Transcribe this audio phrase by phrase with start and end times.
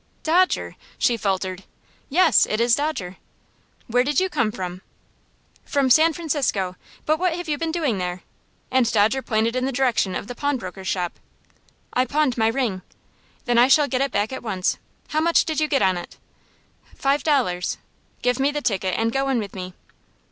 [0.23, 1.63] "Dodger!" she faltered.
[2.09, 3.17] "Yes, it is Dodger."
[3.85, 4.81] "Where did you come from?"
[5.63, 6.75] "From San Francisco.
[7.05, 8.23] But what have you been doing there?"
[8.71, 11.19] And Dodger pointed in the direction of the pawnbroker's shop.
[11.93, 12.81] "I pawned my ring."
[13.45, 14.79] "Then I shall get it back at once.
[15.09, 16.17] How much did you get on it?"
[16.95, 17.77] "Five dollars."
[18.23, 19.75] "Give me the ticket, and go in with me."